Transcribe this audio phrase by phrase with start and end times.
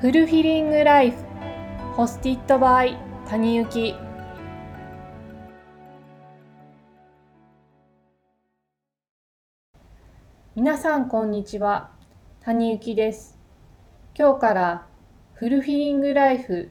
[0.00, 1.16] フルフィリングライフ。
[1.96, 2.96] ホスティットバイ。
[3.28, 3.96] 谷幸。
[10.54, 11.90] 皆さんこんにちは。
[12.42, 13.40] 谷幸です。
[14.16, 14.86] 今日から
[15.34, 16.70] フルフィリングライフ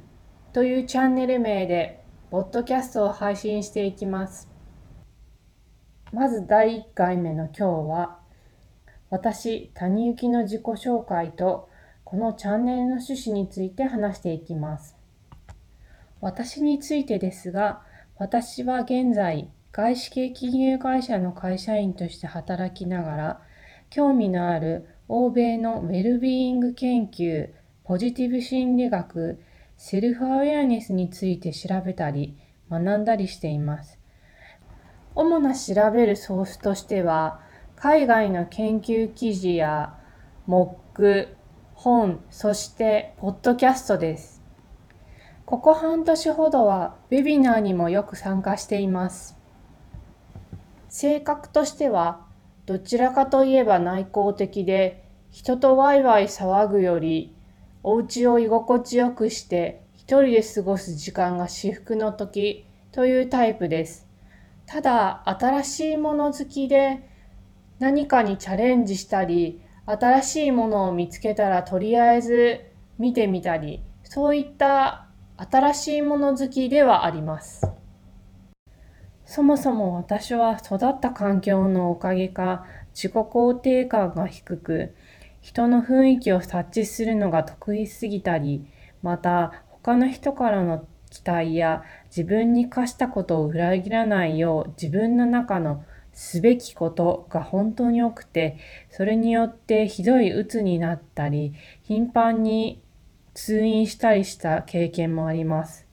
[0.54, 2.02] というチャンネル名で
[2.32, 4.50] ポッドキャストを配信していきます。
[6.14, 8.20] まず第1回目の今日は
[9.10, 11.68] 私谷幸の自己紹介と
[12.10, 14.96] このチャンネルの趣旨について話していきます。
[16.22, 17.82] 私についてですが、
[18.18, 23.42] 私は現在、外資系金融会社の会社員として働きながら、
[23.90, 27.50] 興味のある欧米のウェルビーイング研究、
[27.84, 29.44] ポジティブ心理学、
[29.76, 32.38] セルフアウェアネスについて調べたり、
[32.72, 34.00] 学んだりしています。
[35.14, 37.42] 主な調べるソースとしては、
[37.76, 40.00] 海外の研究記事や、
[40.46, 41.37] モック、
[41.78, 44.42] 本、そしてポッドキャストです。
[45.46, 49.38] ここ半年ほどはウェビナーにもよく参加しています。
[50.90, 52.26] 性格としては
[52.66, 57.36] どちらかといえば内向的で人とワイワイ騒ぐより
[57.84, 64.08] お家を居心地よくして一人で過ごす時間が至福の時というタイプです。
[64.66, 67.08] ただ新しいもの好きで
[67.78, 72.60] 何かにチャレンジしたり新しいものを見つけたらとりあえず
[73.00, 75.08] 見てみたり、そういった
[75.38, 77.66] 新しいもの好きではあります。
[79.24, 84.94] そもそも私は育った環境のおかげか自己肯定感が低く、
[85.40, 88.68] 人の雰囲気を察知するのが得意すぎたり、
[89.02, 95.86] また他の人からの期待や自分に課したことを裏切らないよう自分の中の
[96.18, 98.58] すべきことが本当に多くて、
[98.90, 102.82] それによってひどい鬱になったり、頻繁に
[103.36, 105.86] 通院したりした経験もあります。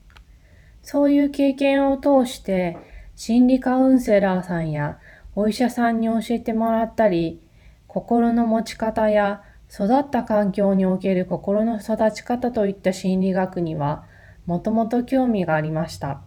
[0.81, 2.75] そういう経験を通して、
[3.15, 4.97] 心理カウンセラーさんや
[5.35, 7.39] お医者さんに教えてもらったり、
[7.87, 14.05] 心の持ち方や育った環境における心の育ち方といった心理学には、
[14.47, 16.21] もともと興味がありました。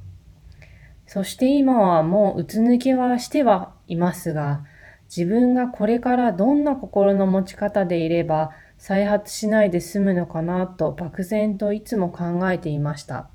[1.09, 4.65] そして今はもううつ抜けはしてはいますが、
[5.09, 13.29] 自分がこれからどんな心の持ち方でいれば再発しないで済むのかなと漠然といつも考えていました。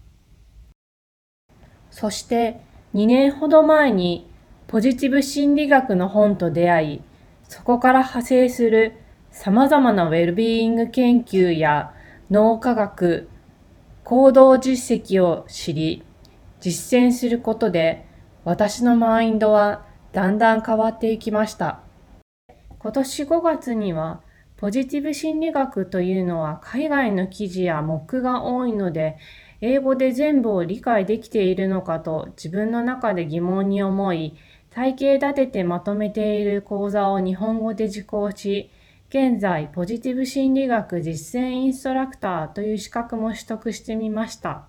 [1.90, 2.62] そして
[2.94, 4.30] 2年ほど前に
[4.68, 7.02] ポジティブ心理学の本と出会い、
[7.48, 8.94] そこから派生する
[9.32, 11.94] 様々なウェルビーイング研究や
[12.30, 13.30] 脳科学、
[14.04, 16.04] 行動実績を知り、
[16.60, 18.06] 実践することで
[18.46, 21.80] 私のマインドはだんだん変わっていきました。
[22.78, 24.22] 今年5月には
[24.58, 29.18] ポジティブ心理学というのは海外の記事や目が多いので
[29.62, 34.38] 英語で全部を理解できているのかと自分の中で疑問に思い
[34.70, 38.70] 体系立ててまとめている講座を日本語で受講し
[39.10, 44.66] 現在ポジティブ心理学実践インストラクターという資格も取得してみました。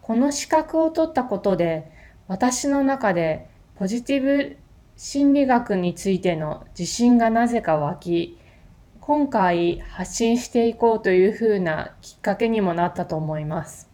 [0.00, 1.90] この資格を取ったことで、
[2.28, 4.56] 私の中でポジティブ
[4.96, 8.38] 心理学についての自信がなぜか湧き、
[9.00, 13.90] 今回発信していこうというふうなきっかけにもなったと思います。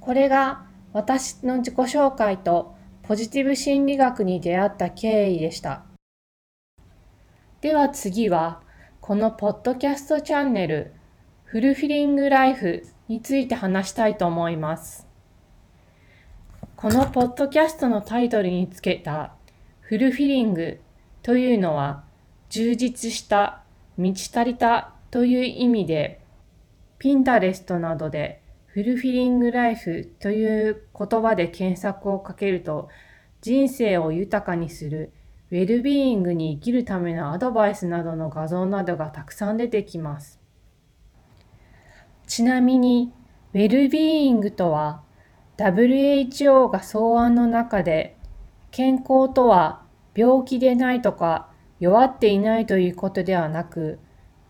[0.00, 5.84] これが私の自己紹介とポジティブ心理学に出会った経緯でした。
[7.60, 8.62] では次は、
[9.00, 10.92] このポッドキャストチャンネル、
[11.44, 15.11] フルフィリングライフについて話したいと思います。
[16.82, 19.36] このポッドキャストのタイトルにつけた
[19.82, 20.80] フルフィリング
[21.22, 22.02] というのは
[22.48, 23.62] 充実した、
[23.96, 26.20] 満ち足りたという意味で、
[26.98, 32.88] ピンタレストなどでフルフィリングライフという言葉で検索をかけると
[33.42, 35.12] 人生を豊かにする
[35.52, 40.40] ウェルビーイングに生きるためのアドバイスなどの画像などがたくさん出てきます。
[42.26, 43.12] ちなみに、
[43.54, 45.04] ウェルビーイングとは、
[45.58, 48.16] WHO が草案の中で、
[48.70, 49.82] 健康とは
[50.14, 53.98] 病気でないとか弱っていないということではなく、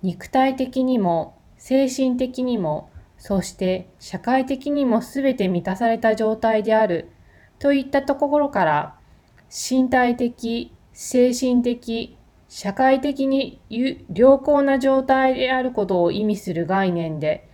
[0.02, 7.10] 肉体的にも精神的にも、そして社会的にも全て満たされた状態である
[7.58, 8.94] といったところから、
[9.48, 12.16] 身体的、精神的、
[12.48, 13.60] 社会的に
[14.12, 17.48] 良好な状態であることを意味する概念で、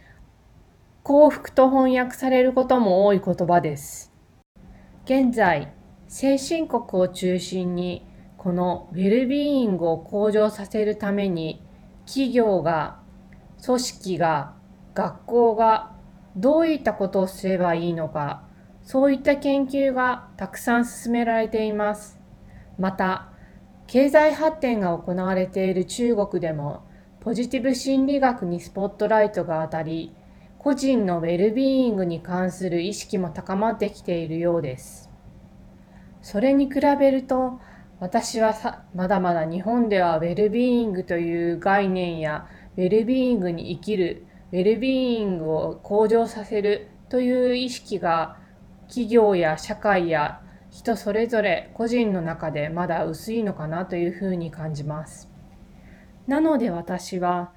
[1.09, 4.13] 幸福と翻訳されることも多い言葉です。
[5.07, 5.73] 現在、
[6.07, 8.07] 先進国を中心に
[8.37, 11.65] このウェルビーイングを向上させるために
[12.05, 13.01] 企業が、
[13.65, 14.53] 組織が、
[14.93, 15.93] 学校が
[16.37, 18.43] どういったことをすればいいのか、
[18.83, 22.21] そういった研究がたくさん進められています。
[22.79, 23.31] また、
[23.87, 26.83] 経済発展が行われている中国でも、
[27.21, 30.15] ポジティブ心理学にスポットライトが当たり、
[30.59, 35.09] 個人のウェルビーイングに関する意識も高まってきているようです。
[36.21, 37.61] それに比べると、
[38.01, 42.47] 私はさまだまだ日本ではウェルビーイングという概念や
[42.77, 48.37] ウェルビーイングに生きるウェルビーイングを向上させるという意識が
[48.87, 50.41] 企業や社会や
[50.71, 55.29] 人それぞれ個人の中でまだ薄いのかなというふうに感じます。
[56.27, 57.53] なので私は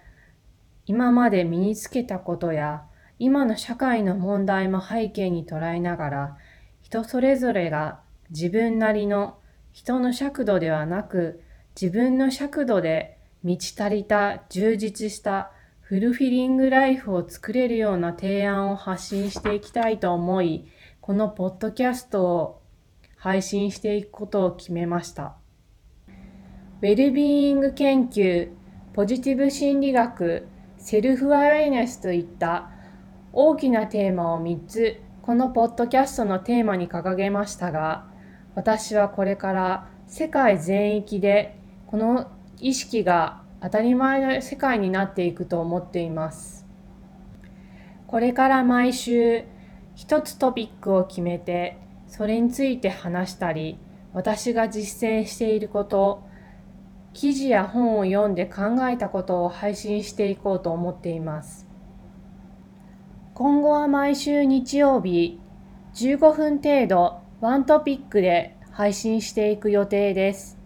[0.86, 2.84] 今まで身につけたことや
[3.24, 6.38] 今の社会の問題も背景に捉えながら
[6.82, 8.00] 人それぞれが
[8.32, 9.38] 自分なりの
[9.72, 11.40] 人の尺度ではなく
[11.80, 15.52] 自分の尺度で満ち足りた充実した
[15.82, 20.66] フルフィリングライフを作れるような提案を発信していきたいと思い
[21.00, 22.62] このポッドキャストを
[23.18, 25.36] 配信していくことを決めました。
[26.08, 28.50] ウェルビーイング研究、
[28.94, 30.48] ポジティブ心理学、
[30.80, 32.72] セルフアウェイネスといった
[33.34, 38.06] 大きなテーマを3つこのポッドキャストのテーマに掲げましたが
[38.56, 41.58] 私はこれから世界全域で
[41.88, 42.30] この
[42.60, 46.66] 意識が当たり前の世界になっていくと思っています。
[48.08, 49.46] これから毎週
[49.96, 51.78] 一つトピックを決めて
[52.08, 53.78] それについて話したり
[54.14, 56.24] 私が実践していること
[57.14, 61.71] 記事や本を読んで考えたことを配信していこうと思っています。
[63.42, 65.40] 今後は毎週日曜日
[65.96, 70.60] 15分程度ワントピックで配信していく予定です。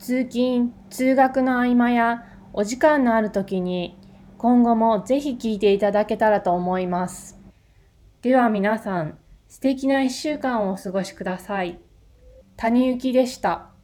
[0.00, 3.96] 通勤、通学の合間やお時間のある時に
[4.36, 7.38] 今後もぜひ聞いていただけたらと思います。
[8.20, 11.78] では皆さん、素敵な一週間をお過ごしください。
[12.56, 13.77] 谷幸でした。